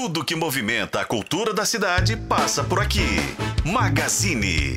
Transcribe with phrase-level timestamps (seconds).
[0.00, 3.18] Tudo que movimenta a cultura da cidade passa por aqui.
[3.64, 4.76] Magazine.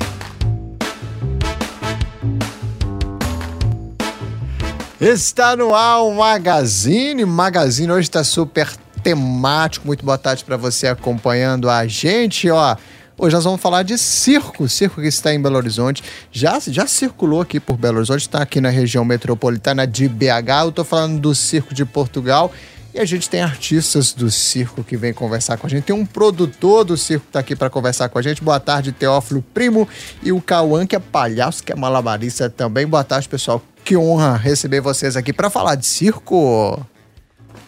[5.00, 7.24] Está no ar o Magazine.
[7.24, 8.68] Magazine hoje está super
[9.04, 9.86] temático.
[9.86, 12.76] Muito boa tarde para você acompanhando a gente, ó.
[13.16, 16.04] Hoje nós vamos falar de circo, circo que está em Belo Horizonte.
[16.32, 20.64] Já, já circulou aqui por Belo Horizonte, está aqui na região metropolitana de BH.
[20.64, 22.52] Eu estou falando do Circo de Portugal.
[22.94, 25.86] E a gente tem artistas do circo que vem conversar com a gente.
[25.86, 28.44] Tem um produtor do circo que está aqui para conversar com a gente.
[28.44, 29.88] Boa tarde, Teófilo Primo.
[30.22, 32.86] E o Cauã, que é palhaço, que é malabarista também.
[32.86, 33.62] Boa tarde, pessoal.
[33.86, 36.86] Que honra receber vocês aqui para falar de circo.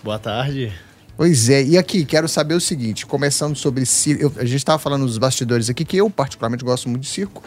[0.04, 0.74] Boa tarde.
[1.16, 4.80] Pois é, e aqui quero saber o seguinte, começando sobre circo, eu, a gente estava
[4.80, 7.44] falando nos bastidores aqui que eu particularmente gosto muito de circo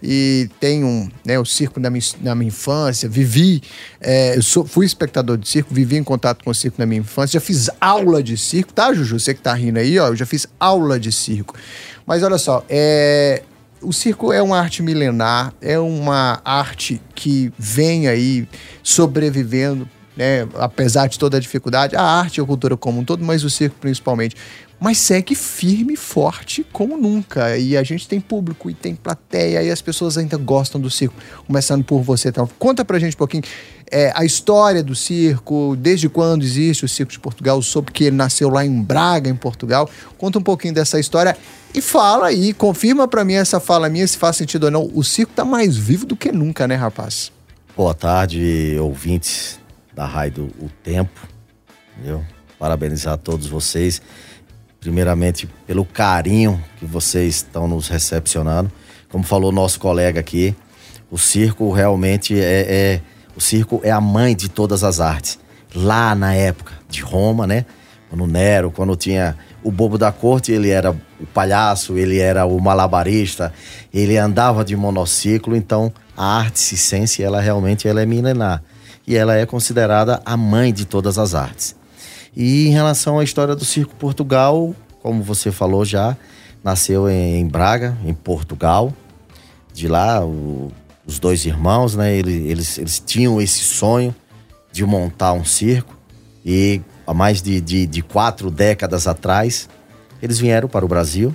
[0.00, 3.60] e tenho né, o circo na minha, na minha infância, vivi,
[4.00, 7.00] é, eu sou, fui espectador de circo, vivi em contato com o circo na minha
[7.00, 9.18] infância, já fiz aula de circo, tá Juju?
[9.18, 11.56] Você que tá rindo aí, ó, eu já fiz aula de circo.
[12.06, 13.42] Mas olha só, é,
[13.82, 18.48] o circo é uma arte milenar, é uma arte que vem aí
[18.80, 19.88] sobrevivendo
[20.18, 23.44] né, apesar de toda a dificuldade, a arte e a cultura como um todo, mas
[23.44, 24.34] o circo principalmente.
[24.80, 27.56] Mas segue firme e forte como nunca.
[27.56, 31.14] E a gente tem público e tem plateia e as pessoas ainda gostam do circo.
[31.46, 32.48] Começando por você, então.
[32.58, 33.44] Conta pra gente um pouquinho
[33.90, 37.60] é, a história do circo, desde quando existe o Circo de Portugal.
[37.62, 39.88] Soube que ele nasceu lá em Braga, em Portugal.
[40.16, 41.36] Conta um pouquinho dessa história
[41.72, 44.90] e fala aí, confirma para mim essa fala minha, se faz sentido ou não.
[44.94, 47.32] O circo tá mais vivo do que nunca, né, rapaz?
[47.76, 49.58] Boa tarde, ouvintes
[49.98, 51.26] da Rádio O Tempo,
[51.96, 52.24] entendeu?
[52.56, 54.00] Parabenizar a todos vocês,
[54.78, 58.70] primeiramente pelo carinho que vocês estão nos recepcionando.
[59.08, 60.54] Como falou nosso colega aqui,
[61.10, 63.00] o circo realmente é, é
[63.36, 65.36] o circo é a mãe de todas as artes.
[65.74, 67.66] Lá na época de Roma, né?
[68.08, 72.60] Quando Nero, quando tinha o bobo da corte, ele era o palhaço, ele era o
[72.60, 73.52] malabarista,
[73.92, 78.62] ele andava de monociclo, então a arte circense, ela realmente ela é milenar
[79.08, 81.74] e ela é considerada a mãe de todas as artes.
[82.36, 86.14] E em relação à história do Circo Portugal, como você falou já,
[86.62, 88.92] nasceu em Braga, em Portugal.
[89.72, 90.70] De lá, o,
[91.06, 94.14] os dois irmãos, né, eles, eles, tinham esse sonho
[94.70, 95.96] de montar um circo
[96.44, 99.70] e há mais de, de, de quatro décadas atrás,
[100.20, 101.34] eles vieram para o Brasil,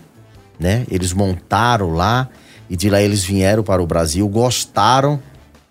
[0.60, 0.86] né?
[0.92, 2.30] Eles montaram lá
[2.70, 5.20] e de lá eles vieram para o Brasil, gostaram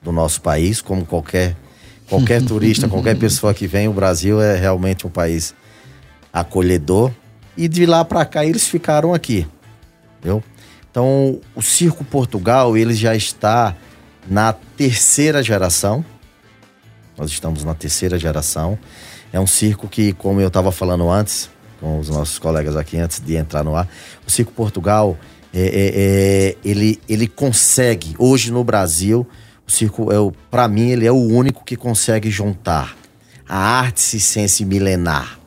[0.02, 1.56] do nosso país, como qualquer
[2.12, 5.54] Qualquer turista, qualquer pessoa que vem, o Brasil é realmente um país
[6.30, 7.10] acolhedor.
[7.56, 9.46] E de lá para cá eles ficaram aqui,
[10.18, 10.44] entendeu?
[10.90, 13.74] Então, o Circo Portugal, ele já está
[14.28, 16.04] na terceira geração.
[17.16, 18.78] Nós estamos na terceira geração.
[19.32, 21.48] É um circo que, como eu estava falando antes,
[21.80, 23.88] com os nossos colegas aqui antes de entrar no ar,
[24.26, 25.16] o Circo Portugal,
[25.52, 29.26] é, é, é, ele, ele consegue, hoje no Brasil,
[29.66, 32.96] o circo, é o, para mim, ele é o único que consegue juntar
[33.48, 35.38] a arte ciência milenar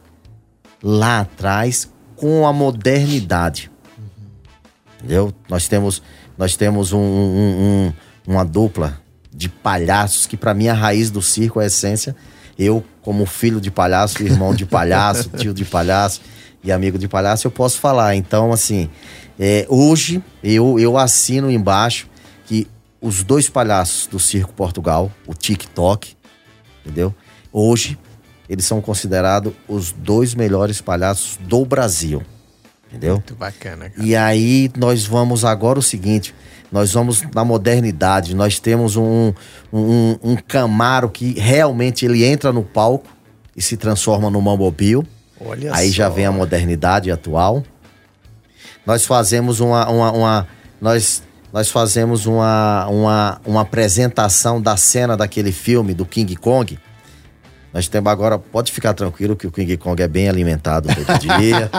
[0.82, 3.72] lá atrás com a modernidade.
[4.98, 5.34] Entendeu?
[5.50, 6.02] Nós temos,
[6.38, 7.94] nós temos um, um, um,
[8.28, 9.02] uma dupla
[9.34, 12.16] de palhaços que, para mim, a raiz do circo, a essência.
[12.58, 16.22] Eu, como filho de palhaço, irmão de palhaço, tio de palhaço
[16.64, 18.16] e amigo de palhaço, eu posso falar.
[18.16, 18.90] Então, assim,
[19.40, 22.08] é, hoje eu, eu assino embaixo
[22.46, 22.68] que
[23.06, 26.18] os dois palhaços do Circo Portugal, o TikTok,
[26.82, 27.14] entendeu?
[27.54, 28.00] Hoje,
[28.50, 32.24] eles são considerados os dois melhores palhaços do Brasil.
[32.90, 33.16] Entendeu?
[33.16, 34.04] Muito bacana, cara.
[34.04, 36.34] E aí nós vamos agora o seguinte:
[36.72, 39.32] nós vamos na modernidade, nós temos um,
[39.72, 43.08] um, um Camaro que realmente ele entra no palco
[43.56, 45.06] e se transforma no Mamobile.
[45.40, 45.94] Olha aí só.
[45.96, 47.64] já vem a modernidade atual.
[48.84, 50.48] Nós fazemos uma, uma, uma
[50.82, 51.22] nós
[51.56, 56.78] nós fazemos uma, uma, uma apresentação da cena daquele filme do King Kong
[57.76, 61.70] nós temos agora, pode ficar tranquilo que o King Kong é bem alimentado todo dia.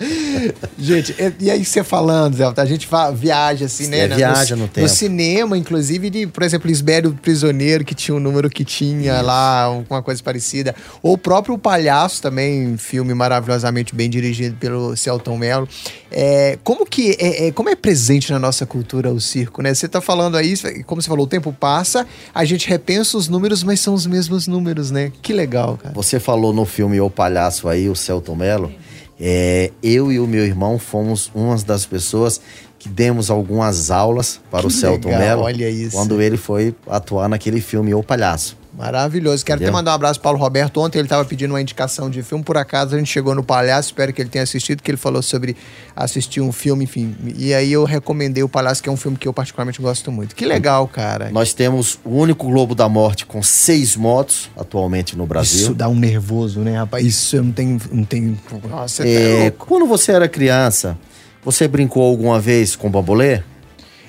[0.78, 3.98] gente, e aí você falando, Zé, a gente viaja assim, né?
[3.98, 4.86] É, viaja no, no, tempo.
[4.86, 9.26] No cinema, inclusive, de, por exemplo, Lisbério Prisioneiro, que tinha um número que tinha Isso.
[9.26, 10.74] lá, uma coisa parecida.
[11.02, 15.68] Ou o próprio Palhaço também, filme maravilhosamente bem dirigido pelo Celton Mello.
[16.10, 19.74] É, como que é, é, como é presente na nossa cultura o circo, né?
[19.74, 20.54] Você tá falando aí,
[20.84, 24.46] como você falou, o tempo passa, a gente repensa os números, mas são os mesmos
[24.46, 25.12] números, né?
[25.26, 25.92] Que legal, cara.
[25.92, 28.72] Você falou no filme O Palhaço aí, o Celton Mello.
[29.18, 32.40] É, eu e o meu irmão fomos umas das pessoas
[32.78, 35.42] que demos algumas aulas para que o Celton Mello.
[35.42, 35.96] Olha isso.
[35.96, 38.56] Quando ele foi atuar naquele filme O Palhaço.
[38.76, 39.44] Maravilhoso.
[39.44, 39.68] Quero Entendeu?
[39.70, 40.80] até mandar um abraço pro Paulo Roberto.
[40.80, 42.44] Ontem ele estava pedindo uma indicação de filme.
[42.44, 43.88] Por acaso a gente chegou no Palhaço.
[43.88, 45.56] Espero que ele tenha assistido, que ele falou sobre
[45.94, 47.16] assistir um filme, enfim.
[47.36, 50.34] E aí eu recomendei o Palhaço, que é um filme que eu particularmente gosto muito.
[50.36, 51.30] Que legal, cara.
[51.30, 55.60] Nós temos o único Globo da Morte com seis motos atualmente no Brasil.
[55.62, 57.04] Isso dá um nervoso, né, rapaz?
[57.06, 57.80] Isso eu não tenho.
[57.90, 58.38] Não tenho...
[58.68, 59.66] Nossa, você É, tá louco.
[59.66, 60.98] quando você era criança,
[61.44, 63.42] você brincou alguma vez com bambolê?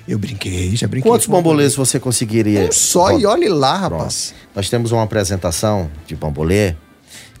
[0.08, 1.10] Eu brinquei, já brinquei.
[1.10, 2.68] Quantos bambolês você conseguiria?
[2.68, 4.32] Um só e olhe lá, rapaz.
[4.34, 4.48] Pronto.
[4.56, 6.74] Nós temos uma apresentação de bambolê,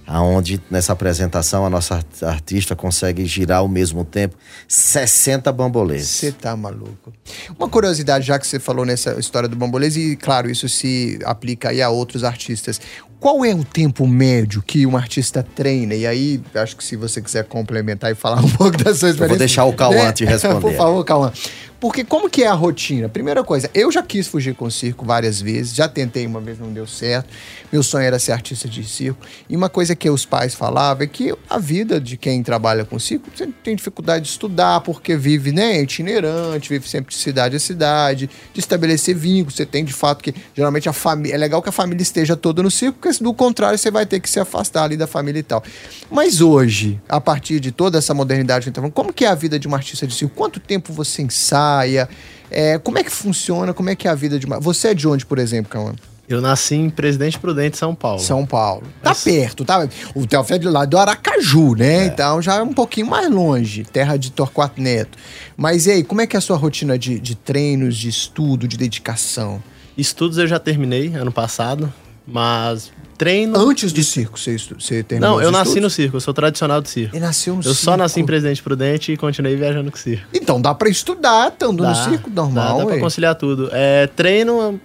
[0.06, 4.36] aonde nessa apresentação a nossa art- artista consegue girar ao mesmo tempo
[4.66, 6.06] 60 bambolês.
[6.06, 7.12] Você tá maluco.
[7.58, 11.70] Uma curiosidade, já que você falou nessa história do bambolês, e claro, isso se aplica
[11.70, 12.80] aí a outros artistas.
[13.20, 15.94] Qual é o tempo médio que um artista treina?
[15.94, 19.38] E aí, acho que se você quiser complementar e falar um pouco da sua experiência.
[19.38, 20.12] deixar o Cauã né?
[20.12, 20.60] te responder.
[20.60, 21.32] Por favor, Cauã.
[21.80, 23.08] Porque como que é a rotina?
[23.08, 26.58] Primeira coisa, eu já quis fugir com o circo várias vezes, já tentei uma vez,
[26.58, 27.28] não deu certo.
[27.70, 29.20] Meu sonho era ser artista de circo.
[29.48, 32.98] E uma coisa que os pais falavam é que a vida de quem trabalha com
[32.98, 37.60] circo, você tem dificuldade de estudar, porque vive, né, itinerante, vive sempre de cidade a
[37.60, 39.54] cidade, de estabelecer vínculos.
[39.54, 41.36] Você tem de fato que, geralmente, a família.
[41.36, 44.20] É legal que a família esteja toda no circo, porque do contrário, você vai ter
[44.20, 45.62] que se afastar ali da família e tal.
[46.10, 49.24] Mas hoje, a partir de toda essa modernidade que a gente tá falando, como que
[49.24, 50.34] é a vida de um artista de circo?
[50.34, 52.08] Quanto tempo você ensaia?
[52.50, 53.74] É, como é que funciona?
[53.74, 54.60] Como é que é a vida de uma.
[54.60, 55.94] Você é de onde, por exemplo, Cauã?
[56.28, 58.20] Eu nasci em Presidente Prudente, São Paulo.
[58.20, 58.82] São Paulo.
[59.02, 59.88] Tá perto, tá?
[60.14, 62.04] O Teofé é de lá do Aracaju, né?
[62.04, 65.16] Então já é um pouquinho mais longe, terra de Torquato Neto.
[65.56, 68.68] Mas e aí, como é que é a sua rotina de, de treinos, de estudo,
[68.68, 69.62] de dedicação?
[69.96, 71.90] Estudos eu já terminei ano passado,
[72.26, 73.58] mas treino.
[73.58, 75.94] Antes do circo, você, você terminou Não, eu nasci no estudos?
[75.94, 77.14] circo, eu sou tradicional do circo.
[77.16, 78.26] Ele nasceu no Eu só nasci em circo.
[78.28, 80.24] Presidente Prudente e continuei viajando com o circo.
[80.32, 83.68] Então dá pra estudar estando no circo normal, Dá, dá pra conciliar tudo.
[83.72, 84.80] É, treino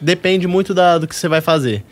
[0.00, 1.84] depende muito da- do que você vai fazer.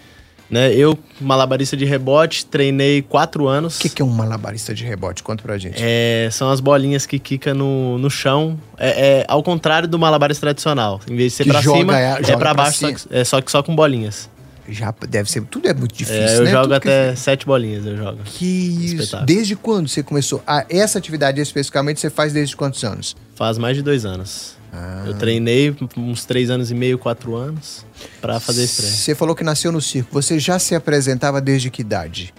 [0.50, 0.74] Né?
[0.74, 3.78] Eu, malabarista de rebote, treinei quatro anos.
[3.78, 5.22] O que, que é um malabarista de rebote?
[5.22, 5.76] Conta pra gente.
[5.78, 8.60] É, são as bolinhas que quica no, no chão.
[8.76, 11.00] É, é ao contrário do malabarista tradicional.
[11.08, 12.98] Em vez de ser Que pra joga, cima, é, é, pra pra baixo, só cima.
[12.98, 14.28] que, é, só que só com bolinhas.
[14.68, 15.42] Já deve ser.
[15.42, 16.50] Tudo é muito difícil, É, eu né?
[16.52, 18.18] jogo Tudo que- até sete bolinhas, eu jogo.
[18.24, 18.94] Que isso.
[18.96, 19.26] Espetáculo.
[19.26, 20.42] Desde quando você começou?
[20.46, 23.16] Ah, essa atividade especificamente você faz desde quantos anos?
[23.34, 24.54] Faz mais de dois anos.
[24.72, 25.04] Ah.
[25.06, 27.84] Eu treinei uns três anos e meio, quatro anos,
[28.20, 28.90] pra fazer estreia.
[28.92, 30.08] Você falou que nasceu no circo.
[30.12, 32.32] Você já se apresentava desde que idade?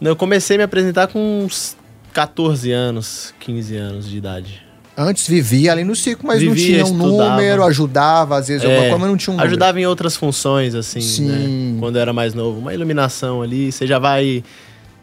[0.00, 1.76] Eu comecei a me apresentar com uns
[2.12, 4.62] 14 anos, 15 anos de idade.
[5.02, 7.30] Antes vivia ali no circo, mas não Vivia, tinha um estudava.
[7.30, 9.48] número, ajudava, às vezes, alguma É, coisa, mas não tinha um número.
[9.48, 11.26] Ajudava em outras funções, assim, Sim.
[11.26, 11.76] né?
[11.80, 12.58] Quando eu era mais novo.
[12.58, 14.44] Uma iluminação ali, você já vai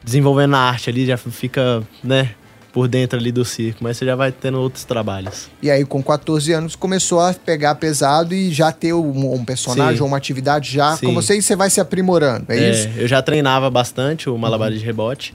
[0.04, 2.30] desenvolvendo a arte ali, já fica, né,
[2.72, 5.50] por dentro ali do circo, mas você já vai tendo outros trabalhos.
[5.64, 9.98] E aí, com 14 anos, começou a pegar pesado e já ter um, um personagem
[9.98, 10.02] Sim.
[10.04, 11.08] ou uma atividade já Sim.
[11.08, 12.90] com você e você vai se aprimorando, é, isso?
[12.98, 15.34] eu já treinava bastante o malabar de rebote.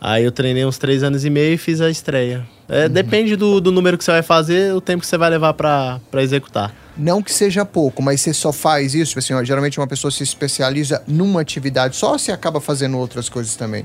[0.00, 2.46] Aí eu treinei uns três anos e meio e fiz a estreia.
[2.68, 5.52] É, Depende do, do número que você vai fazer, o tempo que você vai levar
[5.54, 6.74] pra pra executar.
[6.96, 10.10] Não que seja pouco, mas você só faz isso, tipo assim, ó, geralmente uma pessoa
[10.10, 13.84] se especializa numa atividade só ou você acaba fazendo outras coisas também?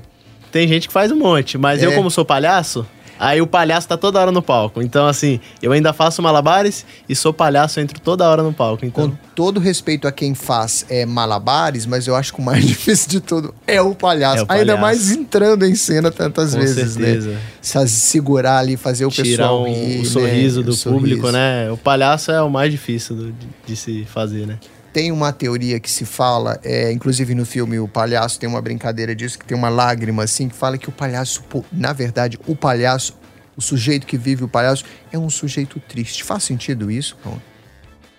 [0.52, 1.86] Tem gente que faz um monte, mas É.
[1.88, 2.86] eu, como sou palhaço,
[3.20, 4.82] aí o palhaço tá toda hora no palco.
[4.82, 8.86] Então, assim, eu ainda faço malabares e sou palhaço, entro toda hora no palco.
[8.86, 12.64] Então, Com todo respeito a quem faz é, malabares, mas eu acho que o mais
[12.66, 14.38] difícil de tudo é o palhaço.
[14.40, 14.82] É o Ainda palhaço.
[14.82, 17.30] mais entrando em cena tantas Com vezes, certeza.
[17.32, 17.40] né?
[17.62, 20.06] Se- Segurar ali, fazer o tirar pessoal o, rir, o né?
[20.06, 21.32] sorriso do O público, sorriso.
[21.32, 21.72] né?
[21.72, 24.58] O palhaço é o mais difícil do- de, de se fazer, né?
[24.92, 29.16] Tem uma teoria que se fala, é, inclusive no filme O Palhaço tem uma brincadeira
[29.16, 32.56] disso, que tem uma lágrima assim, que fala que o palhaço, pô, na verdade, o
[32.56, 33.16] palhaço,
[33.56, 36.24] o sujeito que vive o palhaço, é um sujeito triste.
[36.24, 37.16] Faz sentido isso?
[37.24, 37.38] Cauã?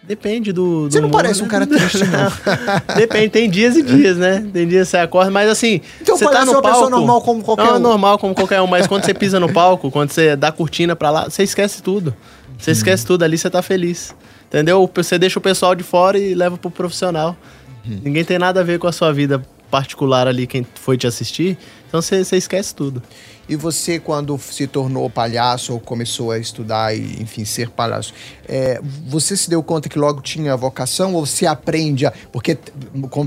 [0.03, 0.89] Depende do.
[0.89, 1.51] do Você não humor, parece um né?
[1.51, 2.33] cara triste, não.
[2.97, 4.45] Depende, tem dias e dias, né?
[4.53, 5.81] Tem dias que você acorda, mas assim.
[6.01, 7.77] Então o você tá palhaço no é uma pessoa palco, normal como qualquer não, é
[7.77, 7.81] um.
[7.81, 11.11] normal como qualquer um, mas quando você pisa no palco, quando você dá cortina pra
[11.11, 12.13] lá, você esquece tudo.
[12.59, 14.13] Você esquece tudo ali, você tá feliz.
[14.51, 14.91] Entendeu?
[14.93, 17.37] Você deixa o pessoal de fora e leva pro profissional.
[17.85, 19.41] Ninguém tem nada a ver com a sua vida
[19.71, 21.57] particular ali, quem foi te assistir.
[21.87, 23.01] Então você, esquece tudo.
[23.49, 28.13] E você, quando se tornou palhaço ou começou a estudar e, enfim, ser palhaço,
[28.49, 32.13] é, você se deu conta que logo tinha vocação ou se aprende a...
[32.33, 32.59] Porque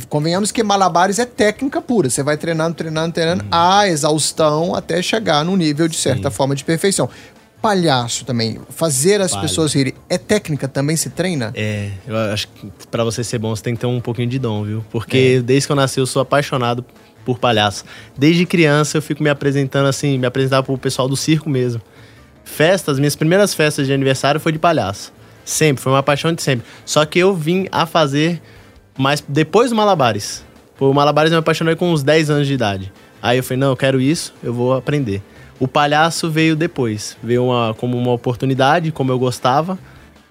[0.09, 2.09] convenhamos que malabares é técnica pura.
[2.09, 6.63] Você vai treinando, treinando, treinando, a exaustão até chegar num nível, de certa forma, de
[6.63, 7.09] perfeição.
[7.63, 9.43] Palhaço também, fazer as Palha.
[9.43, 10.97] pessoas rirem, é técnica também?
[10.97, 11.53] Se treina?
[11.55, 14.37] É, eu acho que pra você ser bom, você tem que ter um pouquinho de
[14.37, 14.85] dom, viu?
[14.91, 16.83] Porque desde que eu nasci, eu sou apaixonado
[17.23, 17.85] por palhaço.
[18.17, 21.81] Desde criança, eu fico me apresentando assim, me apresentar pro pessoal do circo mesmo.
[22.43, 25.13] Festas, minhas primeiras festas de aniversário foi de palhaço.
[25.45, 26.67] Sempre, foi uma paixão de sempre.
[26.85, 28.41] Só que eu vim a fazer
[28.97, 30.43] mais depois do Malabares.
[30.75, 32.91] Por malabarismo eu me apaixonei com uns 10 anos de idade.
[33.21, 35.23] Aí eu falei, não, eu quero isso, eu vou aprender.
[35.59, 37.17] O palhaço veio depois.
[37.23, 39.77] Veio uma, como uma oportunidade, como eu gostava.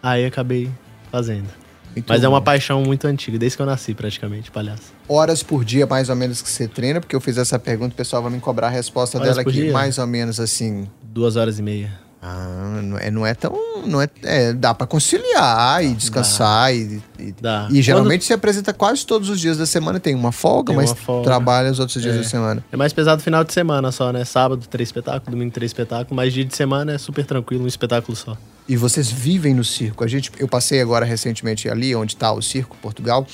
[0.02, 0.70] Aí acabei
[1.10, 1.48] fazendo.
[1.94, 2.32] Muito Mas é bom.
[2.32, 4.92] uma paixão muito antiga, desde que eu nasci praticamente, palhaço.
[5.06, 7.00] Horas por dia, mais ou menos, que você treina?
[7.00, 9.52] Porque eu fiz essa pergunta, o pessoal vai me cobrar a resposta Horas dela aqui.
[9.52, 9.72] dia?
[9.72, 10.88] Mais ou menos assim.
[11.02, 11.92] Duas horas e meia.
[12.24, 13.52] Ah, não é, não é tão.
[13.84, 16.72] Não é, é, dá pra conciliar e descansar.
[16.72, 17.66] E, e, Dá.
[17.68, 20.90] e geralmente você apresenta quase todos os dias da semana, tem uma folga, Tem mas
[20.90, 21.24] uma folga.
[21.24, 22.18] trabalha os outros dias É.
[22.18, 22.64] da semana.
[22.70, 24.24] É mais pesado final de semana só, né?
[24.24, 26.12] Sábado, três espetáculos, domingo, três espetáculos.
[26.14, 28.36] Mas dia de semana é super tranquilo, um espetáculo só.
[28.68, 30.04] E vocês vivem no circo.
[30.04, 33.26] A gente, eu passei agora recentemente ali, onde está o circo Portugal.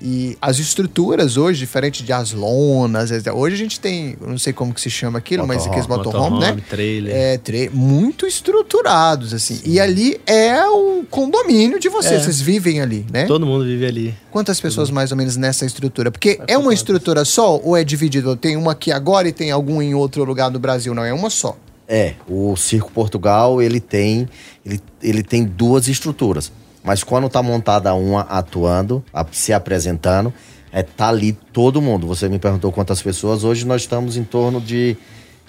[0.00, 4.52] E as estruturas hoje, diferente de as lonas, as- hoje a gente tem, não sei
[4.52, 6.56] como que se chama aquilo, mas aqueles motorhome, né?
[6.68, 7.14] trailer.
[7.16, 9.60] É, tre- muito estruturados, assim.
[9.64, 12.24] E ali é o condomínio de vocês, É.
[12.24, 13.24] vocês vivem ali, né?
[13.24, 14.14] Todo mundo vive ali.
[14.30, 16.10] Quantas pessoas mais ou menos nessa estrutura?
[16.10, 18.36] Porque Vai é uma estrutura só ou é dividido?
[18.36, 20.94] Tem uma aqui agora e tem algum em outro lugar do Brasil?
[20.94, 21.56] Não, é uma só.
[21.88, 24.28] É, o Circo Portugal, ele tem,
[24.64, 26.50] ele, ele tem duas estruturas.
[26.86, 30.32] Mas quando tá montada uma atuando, se apresentando,
[30.70, 32.06] é tá ali todo mundo.
[32.06, 33.42] Você me perguntou quantas pessoas.
[33.42, 34.96] Hoje nós estamos em torno de,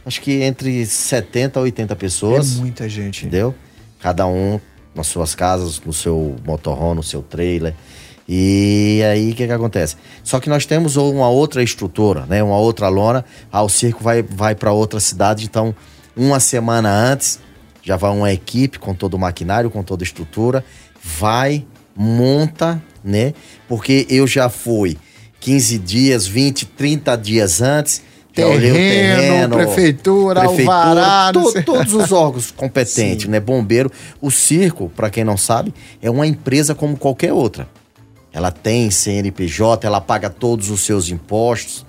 [0.04, 2.58] acho que entre 70 a 80 pessoas.
[2.58, 3.28] É muita gente.
[3.28, 3.54] Entendeu?
[4.00, 4.60] Cada um
[4.96, 7.76] nas suas casas, no seu motorhome, no seu trailer.
[8.28, 9.96] E aí o que, que acontece?
[10.24, 12.42] Só que nós temos uma outra estrutura, né?
[12.42, 13.24] Uma outra lona.
[13.52, 15.76] Ah, o circo vai, vai para outra cidade, então
[16.16, 17.40] uma semana antes
[17.88, 20.66] já vai uma equipe com todo o maquinário, com toda a estrutura,
[21.20, 23.34] vai, monta, né?
[23.68, 24.98] Porque eu já fui
[25.40, 28.02] 15 dias, 20, 30 dias antes.
[28.36, 33.40] já olhei o Terreno, prefeitura, alvará, não to- todos os órgãos competentes, né?
[33.40, 33.92] Bombeiro.
[34.22, 37.68] O circo, para quem não sabe, é uma empresa como qualquer outra.
[38.32, 41.84] Ela tem CNPJ, ela paga todos os seus impostos,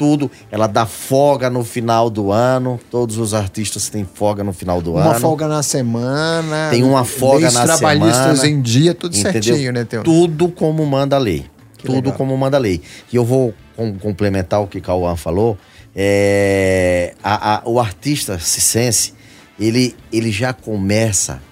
[0.00, 0.30] tudo.
[0.50, 2.80] Ela dá folga no final do ano.
[2.90, 5.20] Todos os artistas têm folga no final do Uma ano.
[5.20, 6.70] folga na semana.
[6.70, 8.48] Tem uma folga na trabalhistas semana.
[8.48, 9.42] em dia, tudo Entendeu?
[9.42, 10.02] certinho, né, Teu?
[10.02, 11.44] Tudo como manda a lei.
[11.76, 12.12] Que Tudo legal.
[12.14, 12.80] como manda a lei.
[13.12, 15.58] E eu vou com- complementar o que Cauã falou.
[15.94, 19.12] É, a- a- o artista cicense,
[19.58, 21.42] ele, ele já começa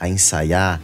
[0.00, 0.80] a ensaiar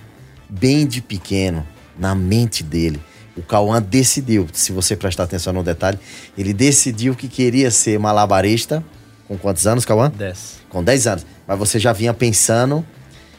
[0.48, 1.66] bem de pequeno,
[1.98, 3.00] na mente dele.
[3.38, 5.98] O Cauã decidiu, se você prestar atenção no detalhe,
[6.36, 8.84] ele decidiu que queria ser malabarista.
[9.28, 10.10] Com quantos anos, Cauã?
[10.10, 10.54] Desce.
[10.70, 12.84] com 10 anos, mas você já vinha pensando.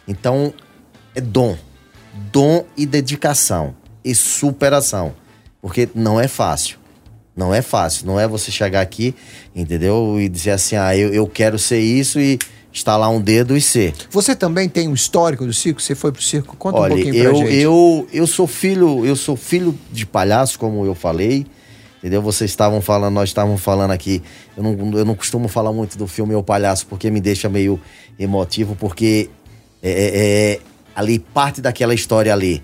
[0.08, 0.53] Então,
[1.15, 1.58] é dom.
[2.32, 3.75] Dom e dedicação.
[4.06, 5.13] E superação.
[5.62, 6.77] Porque não é fácil.
[7.36, 8.06] Não é fácil.
[8.06, 9.15] Não é você chegar aqui,
[9.56, 10.18] entendeu?
[10.20, 12.39] E dizer assim, ah, eu, eu quero ser isso e
[12.79, 13.93] estalar um dedo e ser.
[14.09, 15.81] Você também tem um histórico do circo?
[15.81, 16.55] Você foi pro circo?
[16.57, 17.55] Conta Olha, um pouquinho pra eu, gente.
[17.55, 21.45] eu, eu sou filho, eu sou filho de palhaço, como eu falei.
[22.00, 22.21] Entendeu?
[22.21, 24.24] Vocês estavam falando, nós estávamos falando aqui.
[24.55, 27.77] Eu não, eu não costumo falar muito do filme O Palhaço, porque me deixa meio
[28.17, 29.29] emotivo, porque
[29.83, 30.59] é, é- é
[30.95, 32.63] ali parte daquela história ali.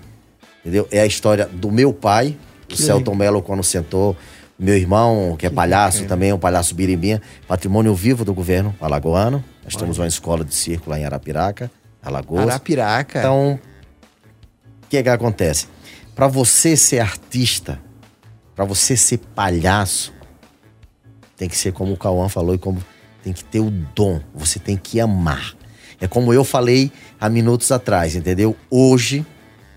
[0.62, 0.88] Entendeu?
[0.90, 2.34] É a história do meu pai,
[2.72, 4.16] o Celton Mello, quando sentou.
[4.58, 6.08] Meu irmão, que é palhaço bacana.
[6.08, 9.44] também, o palhaço Birimbinha, patrimônio vivo do governo alagoano.
[9.66, 11.70] Nós temos uma escola de circo lá em Arapiraca,
[12.02, 12.48] Alagoas.
[12.48, 13.18] Arapiraca.
[13.18, 13.58] Então,
[14.84, 15.66] o que é que acontece?
[16.14, 17.78] Para você ser artista,
[18.54, 20.14] para você ser palhaço,
[21.36, 22.82] tem que ser como o Cauã falou e como
[23.22, 24.20] tem que ter o dom.
[24.34, 25.54] Você tem que amar.
[26.00, 28.56] É como eu falei há minutos atrás, entendeu?
[28.70, 29.26] Hoje,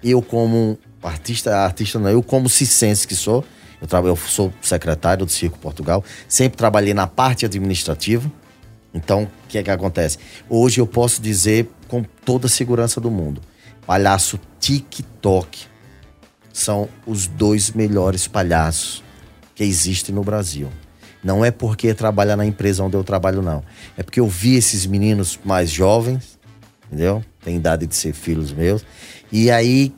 [0.04, 3.44] eu como artista, artista não, eu como cicense que sou,
[3.82, 8.32] eu, tra- eu sou secretário do Circo Portugal, sempre trabalhei na parte administrativa.
[8.94, 10.18] Então, o que é que acontece?
[10.50, 13.42] Hoje eu posso dizer com toda a segurança do mundo:
[13.86, 15.68] palhaço TikTok
[16.52, 19.04] são os dois melhores palhaços
[19.56, 20.70] que existem no Brasil.
[21.24, 23.64] Não é porque trabalha na empresa onde eu trabalho, não.
[23.98, 26.40] É porque eu vi esses meninos mais jovens,
[26.88, 27.24] entendeu?
[27.44, 28.86] Tem idade de ser filhos meus.
[29.32, 29.94] E aí,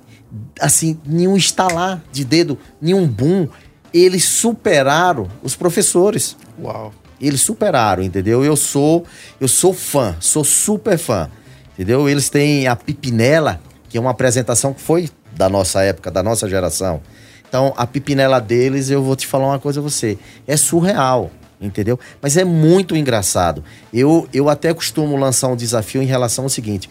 [0.59, 3.47] assim, nenhum estalar de dedo, nenhum boom.
[3.93, 6.35] Eles superaram os professores.
[6.59, 6.91] Uau.
[7.21, 8.43] Eles superaram, entendeu?
[8.43, 9.05] Eu sou,
[9.39, 11.29] eu sou fã, sou super fã,
[11.73, 12.09] entendeu?
[12.09, 16.49] Eles têm a Pipinela, que é uma apresentação que foi da nossa época, da nossa
[16.49, 16.99] geração.
[17.47, 21.29] Então, a Pipinela deles, eu vou te falar uma coisa a você, é surreal,
[21.61, 21.99] entendeu?
[22.19, 23.63] Mas é muito engraçado.
[23.93, 26.89] Eu, eu até costumo lançar um desafio em relação ao seguinte: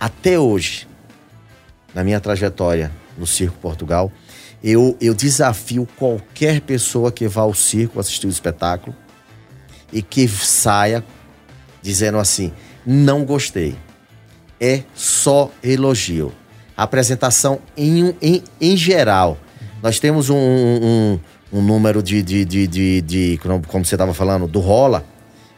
[0.00, 0.88] até hoje,
[1.94, 4.10] na minha trajetória no Circo Portugal,
[4.64, 8.96] eu, eu desafio qualquer pessoa que vá ao circo assistir o espetáculo
[9.92, 11.04] e que saia
[11.82, 12.52] dizendo assim:
[12.86, 13.76] não gostei.
[14.60, 16.32] É só elogio.
[16.76, 19.38] A apresentação em, em, em geral.
[19.82, 21.20] Nós temos um, um,
[21.52, 25.04] um número de, de, de, de, de- como- você estava falando, do Rola,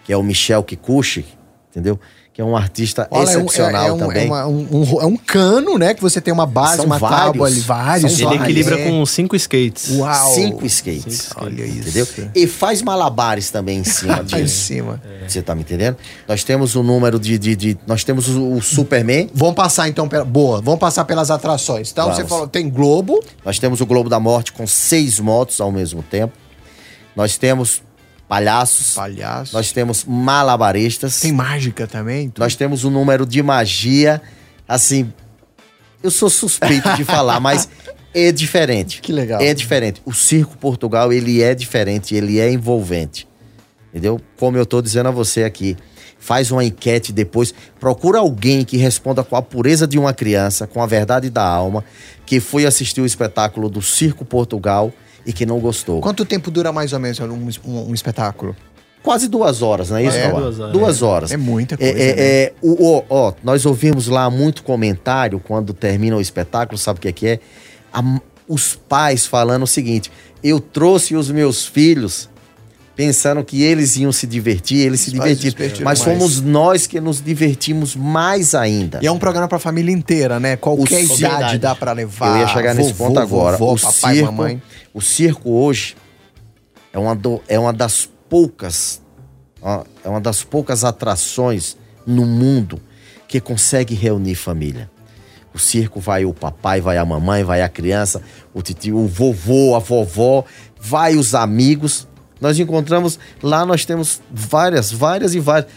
[0.05, 1.25] que é o Michel Kikuchi,
[1.71, 1.99] entendeu?
[2.33, 4.25] Que é um artista Olha, é um- excepcional é, um, também.
[4.25, 5.95] É, uma- um, um- é um cano, né?
[5.95, 7.47] Que você tem uma base, São uma tábua vários.
[7.47, 8.13] ali, vários.
[8.13, 8.43] São Ele vários.
[8.45, 8.89] equilibra É.
[8.89, 9.91] com cinco skates.
[9.91, 10.35] Uau.
[10.35, 11.31] Cinco skates.
[11.37, 11.89] Olha isso.
[11.89, 12.31] Entendeu?
[12.35, 14.65] E faz malabares também em cima Lá em disso.
[14.65, 15.03] cima.
[15.27, 15.97] Você tá me entendendo?
[16.29, 17.37] Nós temos o número de.
[17.37, 20.25] de, de- nós temos o, o Superman, Vamos passar então pela.
[20.25, 21.91] Boa, vamos passar pelas atrações.
[21.91, 22.31] Então você Vamos.
[22.31, 23.21] falou, tem Globo.
[23.45, 26.33] nós temos o Globo da Morte com seis motos ao mesmo tempo.
[27.17, 27.83] Nós temos
[28.31, 28.95] palhaços.
[28.95, 29.53] Palhaço.
[29.53, 31.19] Nós temos malabaristas.
[31.19, 32.31] Tem mágica também.
[32.31, 32.45] tudo.
[32.45, 34.23] Nós temos um número de magia.
[34.69, 35.13] Assim,
[36.01, 37.69] eu sou suspeito de falar, mas
[38.15, 39.01] é diferente.
[39.01, 39.41] Que legal.
[39.41, 40.01] É diferente.
[40.05, 43.27] O Circo Portugal, ele é diferente, ele é envolvente.
[43.89, 44.21] Entendeu?
[44.39, 45.77] Como eu tô dizendo a você aqui.
[46.17, 47.53] Faz uma enquete depois.
[47.81, 51.83] Procura alguém que responda com a pureza de uma criança, com a verdade da alma,
[52.25, 54.93] que foi assistir o espetáculo do Circo Portugal
[55.31, 56.01] e que não gostou.
[56.01, 57.25] Quanto tempo dura mais ou menos um,
[57.65, 58.55] um- um espetáculo?
[59.03, 60.73] Quase duas horas, não é isso, É, duas horas.
[60.73, 61.31] Duas horas.
[61.33, 61.93] É muita É, coisa.
[61.99, 62.23] é, né?
[62.23, 67.03] é, o, o- ó, nós ouvimos lá muito comentário quando termina o espetáculo, sabe o
[67.03, 67.41] que é que é?
[67.93, 70.11] A- os pais falando o seguinte:
[70.43, 72.29] eu trouxe os meus filhos
[72.97, 75.51] pensando que eles iam se divertir, eles se divertiram.
[75.51, 76.19] divertiram Mas mais.
[76.19, 78.99] fomos nós que nos divertimos mais ainda.
[79.03, 80.57] E é um programa pra família inteira, né?
[80.57, 82.37] Qualquer O- idade dá pra levar.
[82.37, 83.57] Eu ia chegar nesse Vovô, ponto agora.
[83.57, 84.63] Vovó, o, papai, circo, mamãe.
[84.93, 85.97] o circo hoje
[86.93, 89.01] é uma, do- é uma das poucas
[90.05, 92.81] é uma das poucas atrações no mundo
[93.29, 94.91] que consegue reunir família.
[95.53, 98.23] O circo vai o papai, vai a mamãe, vai a criança,
[98.55, 100.45] o tio, o vovô, a vovó,
[100.81, 102.09] vai os amigos.
[102.41, 105.71] Nós encontramos lá, nós temos várias, várias e várias.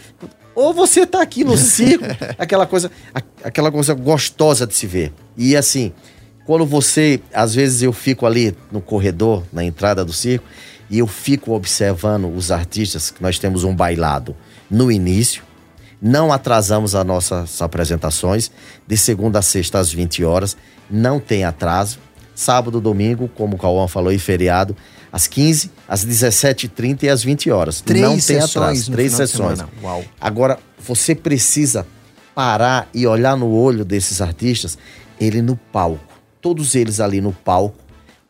[0.54, 2.04] Ou você tá aqui no circo,
[2.38, 2.90] aquela coisa,
[3.42, 5.12] aquela coisa gostosa de se ver.
[5.36, 5.92] E assim,
[6.46, 10.46] quando você, às vezes eu fico ali no corredor, na entrada do circo,
[10.90, 14.36] e eu fico observando os artistas, que nós temos um bailado
[14.70, 15.42] no início,
[16.00, 18.50] não atrasamos as nossas apresentações,
[18.86, 20.56] de segunda a sexta às 20 horas,
[20.90, 21.98] não tem atraso.
[22.34, 24.76] Sábado, domingo, como o Cauã falou, e feriado,
[25.14, 27.80] às 15, às 17h30 e às 20 horas.
[27.80, 28.90] Três não tem sessões atraso.
[28.90, 29.60] no Três sessões.
[30.20, 31.86] Agora, você precisa
[32.34, 34.76] parar e olhar no olho desses artistas,
[35.20, 36.02] ele no palco.
[36.40, 37.78] Todos eles ali no palco,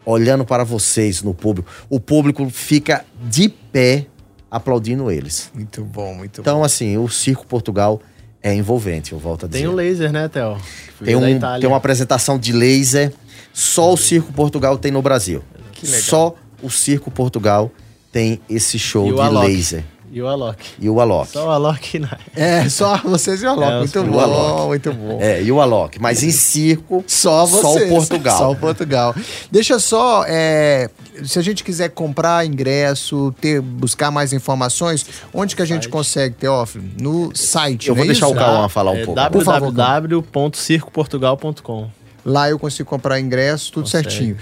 [0.04, 1.70] olhando para vocês no público.
[1.88, 4.04] O público fica de pé
[4.50, 5.50] aplaudindo eles.
[5.54, 6.42] Muito bom, muito bom.
[6.42, 7.98] Então, assim, o Circo Portugal
[8.42, 9.62] é envolvente, eu volto a dizer.
[9.62, 10.58] Tem um laser, né, Theo?
[11.02, 13.10] Tem, um, tem uma apresentação de laser.
[13.54, 15.42] Só o Circo Portugal tem no Brasil.
[15.72, 16.02] Que legal.
[16.02, 16.34] Só
[16.64, 17.70] o Circo Portugal
[18.10, 19.46] tem esse show E de Alok.
[19.46, 19.84] laser.
[20.12, 20.64] E o Alok.
[20.78, 21.28] E o Alok.
[21.32, 22.08] Só o Alok não.
[22.36, 23.72] É, só vocês e o Alok.
[23.72, 24.66] É, muito bom, Alok.
[24.68, 25.18] muito bom.
[25.20, 26.00] É, e o Alok.
[26.00, 27.62] Mas em circo, Só vocês.
[27.62, 28.38] só o Portugal.
[28.38, 29.12] Só o Portugal.
[29.50, 30.88] Deixa só, é,
[31.24, 35.92] se a gente quiser comprar ingresso, ter, buscar mais informações, onde que a gente Site.
[35.92, 36.84] consegue, Teófilo?
[37.00, 38.36] No site, Eu vou é deixar isso?
[38.36, 39.30] o Cauã falar um é pouco.
[39.32, 41.88] Por favor, www.circoportugal.com.
[42.24, 44.10] Lá eu consigo comprar ingresso, tudo Consegue.
[44.10, 44.36] certinho.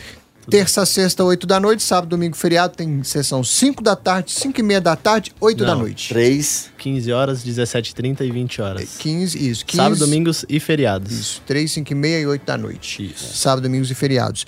[0.51, 4.63] Terça, sexta, 8 da noite, sábado, domingo, feriado, tem sessão 5 da tarde, 5 e
[4.63, 6.09] meia da tarde, 8 da noite.
[6.09, 6.69] Três.
[6.79, 8.97] 15 horas, 17h30 e 20 horas.
[8.99, 9.65] 15, isso.
[9.65, 11.13] 15, Sábado, domingos e feriados.
[11.13, 13.05] Isso, 3, 5 e meia e 8 da noite.
[13.13, 13.37] Isso.
[13.37, 14.45] Sábado, domingos e feriados.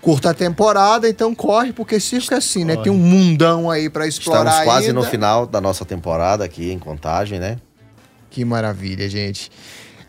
[0.00, 2.74] Curta a temporada, então corre, porque circo é assim, né?
[2.74, 2.84] Corre.
[2.84, 5.00] Tem um mundão aí pra explorar Estamos quase ainda.
[5.00, 7.58] no final da nossa temporada aqui em Contagem, né?
[8.30, 9.50] Que maravilha, gente.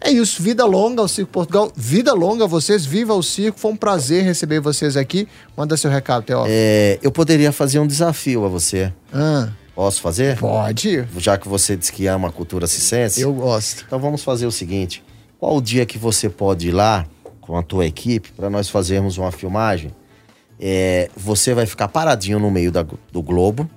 [0.08, 1.72] É isso, vida longa ao Circo Portugal.
[1.76, 3.60] Vida longa a vocês, viva o circo.
[3.60, 5.28] Foi um prazer receber vocês aqui.
[5.58, 6.46] Manda seu recado, Teó.
[6.48, 8.94] É, eu poderia fazer um desafio a você.
[9.12, 10.38] Ah, Posso fazer?
[10.38, 11.04] pode?
[11.18, 13.20] Já que você disse que ama a cultura cicense.
[13.20, 13.84] Eu gosto.
[13.88, 15.04] Então vamos fazer o seguinte:
[15.40, 17.06] qual o dia que você pode ir lá
[17.42, 19.90] com a tua equipe para nós fazermos uma filmagem?
[20.60, 23.68] É, você vai ficar paradinho no meio da- do globo.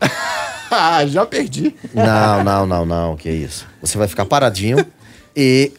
[0.76, 1.72] Ah, já perdi.
[1.94, 3.64] Não, não, não, não, que isso.
[3.80, 4.84] Você vai ficar paradinho
[5.36, 5.72] e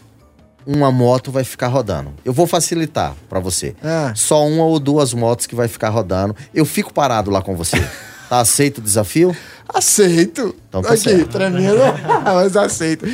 [0.65, 2.11] uma moto vai ficar rodando.
[2.23, 3.75] Eu vou facilitar para você.
[3.83, 4.11] Ah.
[4.15, 6.35] Só uma ou duas motos que vai ficar rodando.
[6.53, 7.77] Eu fico parado lá com você.
[8.27, 9.37] Tá aceito o desafio?
[9.71, 10.55] Aceito.
[10.67, 11.29] Então tá aqui, certo.
[11.29, 11.77] tremendo,
[12.25, 13.05] mas aceito.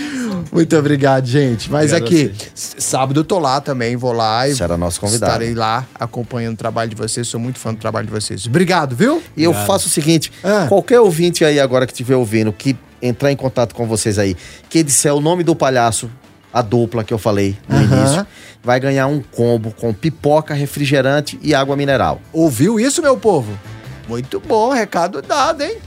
[0.54, 1.70] Muito obrigado, gente.
[1.70, 5.32] Mas Obrigado aqui, sábado eu tô lá também, vou lá e Será nosso convidado.
[5.34, 7.28] estarei lá acompanhando o trabalho de vocês.
[7.28, 8.46] Sou muito fã do trabalho de vocês.
[8.48, 9.22] Obrigado, viu?
[9.36, 9.68] E eu Obrigado.
[9.68, 10.68] faço o seguinte: Ah.
[10.70, 14.38] qualquer ouvinte aí agora que estiver ouvindo, que entrar em contato com vocês aí,
[14.70, 16.10] que disser o nome do palhaço,
[16.54, 17.86] a dupla que eu falei no Aham.
[17.86, 18.28] início,
[18.64, 22.22] vai ganhar um combo com pipoca, refrigerante e água mineral.
[22.34, 23.58] Ouviu isso, meu povo?
[24.08, 25.78] Muito bom, recado dado, hein?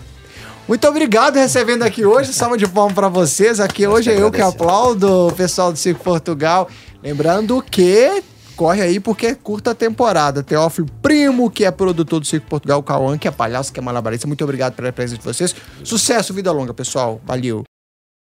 [0.66, 2.33] Muito obrigado recebendo aqui hoje.
[2.35, 3.61] Salva de palmas para vocês.
[3.61, 6.68] Aqui Nós hoje é eu que aplaudo o pessoal do Circo Portugal.
[7.03, 8.22] Lembrando que
[8.57, 10.42] corre aí porque é curta temporada.
[10.42, 14.27] Teófilo Primo, que é produtor do Circo Portugal, Cauã, que é palhaço, que é malabarista.
[14.27, 15.55] Muito obrigado pela presença de vocês.
[15.83, 17.20] Sucesso, vida longa, pessoal.
[17.27, 17.64] Valeu.